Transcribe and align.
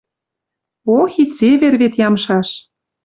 Ох, 0.99 1.13
и 1.23 1.25
цевер 1.35 1.73
вет, 1.81 1.93
ямшаш 2.07 2.49